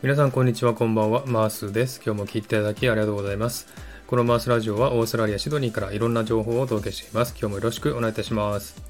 [0.00, 1.24] 皆さんこんにちはこんばんは。
[1.26, 2.00] マースです。
[2.06, 3.66] 今日も聞いていただきありがとうございます。
[4.06, 7.32] このマースラジオはオーストラリアシドニーからいろんな情報をお届けしています。
[7.32, 8.80] 今日もよろしくお願いいたします。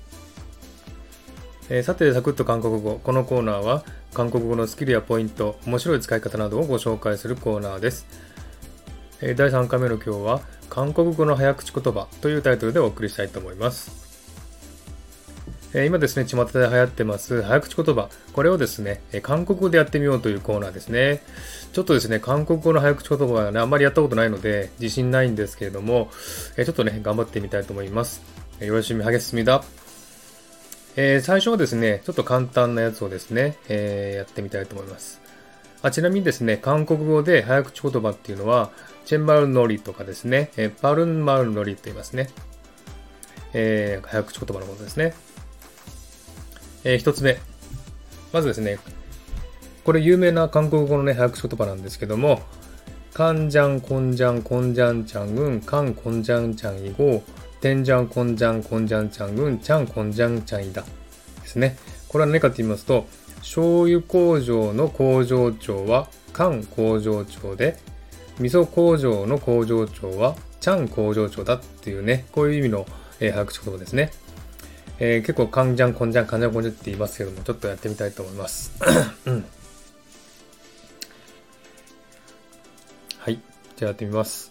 [1.71, 3.01] えー、さてサクッと韓国語。
[3.03, 8.07] このコーナーは韓国語のスキルやポイント面白い使い方などをご紹介するコーナーです、
[9.23, 14.08] えー、第3回目の今日は韓国語の早口言葉というタイトルでお送りしたいと思います。
[15.75, 18.09] え今ですね、巷で流行ってます早口言葉。
[18.33, 21.21] これをですね、韓国語でやってみようというコーナーですね。
[21.75, 26.11] ちょっとですね、韓国語の早口言葉はね、あんまりやったことないので、自信ないんですけれども、
[26.57, 28.23] えちょっとね、頑張ってみたいと思います。
[28.61, 29.63] よろしみはげすみだ。
[30.97, 35.21] えー、最初はですね、ちょっと簡単なやつをですね、えー、やってみたいと思います。
[35.83, 38.71] あちなみにですね、韓国語で早口言葉っていうのは、
[39.05, 42.31] チェンマルノリとかですね、えパルンマルノリと言いますね。
[43.53, 45.15] えー、早口言葉のことですね。
[46.89, 47.37] えー、一つ目。
[48.33, 48.79] まずですね、
[49.85, 52.41] これ有名な韓国語のね、早口言葉なんですけども、
[53.13, 57.23] カンジャン、コンジャン、コンジャンチャン軍、カン、コンジャンチャンイゴ、
[57.61, 60.81] テンジャン、コンジャン、コンジャンチャン軍、チャン、コンジャンチャンイダ。
[60.81, 60.89] で
[61.47, 61.77] すね。
[62.09, 63.07] これは何かと言いますと、
[63.41, 67.77] 醤油工場の工場長は、カン工場長で、
[68.39, 72.87] 味噌工場の工場長は、チャン工場長だっていうね、こういう意味の、
[73.21, 74.11] えー、早口言葉ですね。
[75.01, 78.73] えー、結構、カンジャン、コンジャン、カンジャン、コンジャンって言いますけども、ちょっとやってみたいと思います。
[79.27, 79.45] うん、
[83.19, 83.41] はい。
[83.77, 84.51] じゃあやってみます。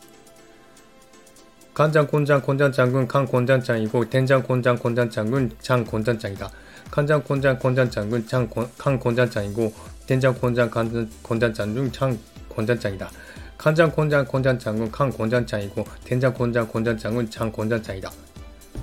[1.73, 6.51] カンジャン、コンジャン、コンジャンちゃん軍、カン、コンジャンちゃん以降、テンジャン、コンジャン、コンジャンちゃん軍、チャン、コンジャンちゃんいた。
[6.89, 9.73] カンジャン、コンジャン、コンジャンちゃん軍、チャン、カン、コンジャンちゃん以降、
[10.07, 13.11] テンジャン、コンジャン、カン、コンジャンちゃん軍、チャン、コンジャンちゃんいた。
[13.57, 18.07] カンジャン、コンジャン、コンジャンちゃん軍、カン、コンジャンちゃん以降、テンジャン、コンジャン、コンジャンちゃん軍、チャン、コンジャンちゃんいた。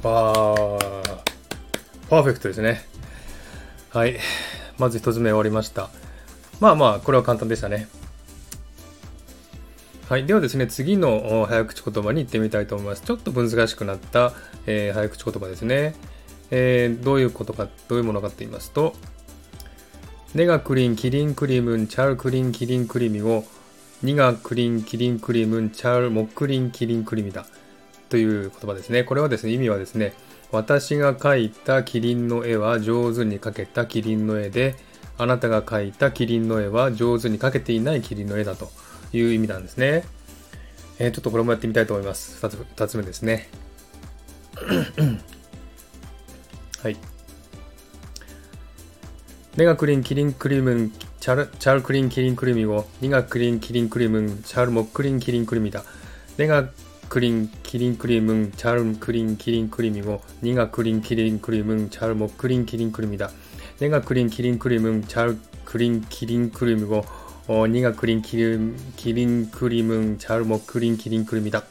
[0.09, 1.34] わー。
[2.15, 2.81] パーフェクトですね。
[3.91, 4.21] はい。
[4.79, 5.91] まず一つ目終わりました。
[6.61, 7.89] まあまあ、これは簡単でしたね。
[10.09, 10.25] はい。
[10.25, 13.03] ではですね、次の早口言葉に行ってみたいと思います。
[13.03, 14.33] ちょっと難しくなった、
[14.67, 15.97] えー、早口言葉ですね。
[16.53, 18.95] えー、どういうことか、どういうものかと言いますと、
[20.37, 23.43] ネがクリン、キリンクリムン、チャルクリン、キリンクリミを、
[24.05, 27.45] ニがクリン、キリンクリムン、チャル、モクリン、キリンクリミだ。
[28.09, 29.05] という言葉ですね。
[29.05, 30.15] これはですね、意味はですね、
[30.53, 34.77] 私が描いたキリンの絵は上手に描けたキリンの絵で、
[35.19, 38.71] あなたが描いたキリンの絵は上手に描けていないキリンの絵だと
[39.13, 40.05] いう意味なんですね。
[40.99, 42.45] えー、ちょっとこれもやってみたいと思います。
[42.45, 43.49] 2つ ,2 つ目ですね。
[46.83, 46.97] はい。
[49.57, 50.91] ネガクリンキリンクリムン
[51.21, 55.85] チャルチャルクリンキリンクリミをニガクリンキリンクリムンチャルモックリンキリンクリミだ。
[56.39, 63.22] 내가 그린 기린 그림은 잘 그린 기린 그림이고 네가 그린 기린 그림은 잘못 그린 기린 그림이다.
[63.22, 70.95] 내가 그린 기린 그림은 잘 그린 기린 그림이고 네가 그린 기린 기린 그림은 잘못 그린
[70.95, 71.63] 기린 그림이다.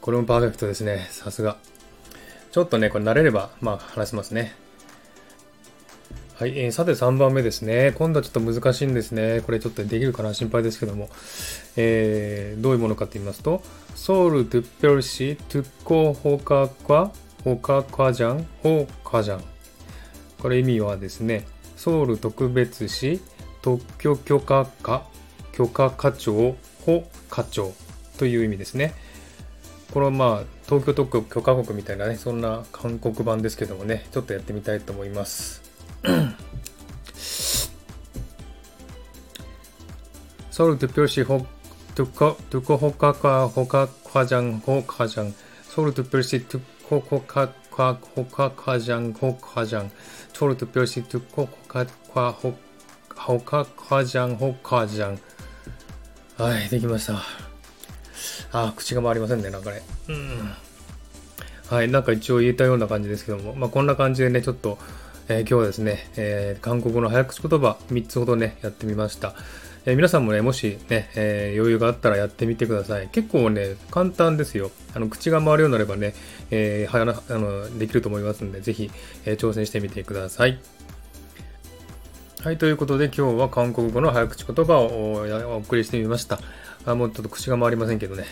[0.00, 1.58] これもパーフェクトですねさすが。
[2.50, 4.54] ちょっとねこれ慣れればまあ話せますね。
[6.40, 7.92] はい、えー、さて3番目ですね。
[7.98, 9.42] 今度はちょっと難しいんですね。
[9.44, 10.32] これちょっとできるかな？
[10.32, 11.10] 心配ですけども。
[11.76, 13.62] えー、どういうものかと言いますと、
[13.94, 17.12] ソウルトゥッペルシトゥッコホカカ
[17.44, 19.44] ホカカジャンホカジャン。
[20.38, 21.46] これ意味はですね、
[21.76, 23.20] ソウル特別市
[23.60, 25.06] 特許許可課
[25.52, 27.74] 許可課長保課長
[28.16, 28.94] という意味ですね。
[29.92, 35.68] これはまあ、東京特許許可国みたいなね、そんな韓国版ですけどもね、ちょっとやってみたいと思います。
[40.51, 41.47] 서울 특별시 혹
[41.95, 45.33] 특허 특허 호카과 호카 과장 호과장
[45.63, 49.91] 서울 특별시 특허 호카 과 호카 과장 호과장
[50.33, 52.57] 서울 특별시 특허 호카 과 호,
[53.27, 55.17] 호카 과장 호과장
[56.37, 57.21] はいできました
[58.51, 60.53] あ口が回りませんねなんかねうん
[61.69, 64.77] はい、なんか一応言えたような感じですけども、まあ、こんな感じでね、ちょっと、
[65.32, 69.34] え、今日はですね、えー、韓国語の早口言葉3つほどね、やってみました。
[69.86, 73.06] えー、皆さんもね、もしね、え余裕があったらやってみてください。
[73.12, 74.72] 結構ね、簡単ですよ。
[74.92, 76.14] あの口が回るようになればね、
[76.50, 78.90] えはやあのできると思いますので、ぜひ、
[79.24, 80.58] え挑戦してみてください。
[82.42, 85.22] はい、ということで今日は韓国語の早口言葉を
[85.52, 86.40] お送りしてみました。
[86.86, 88.24] あもうちょっと口が回りませんけどね。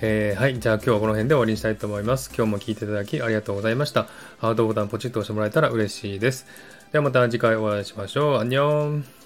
[0.00, 0.58] えー、はい。
[0.60, 2.30] じゃあ今日はこの辺で終わりにしたいと思います。
[2.36, 4.06] 今日も聴いていただきありがとうございました。
[4.38, 6.46] ハートボタンポチッと押してもらえたら嬉しいです。
[6.92, 8.38] ではまた次回お会いしましょう。
[8.38, 9.25] アンニョン。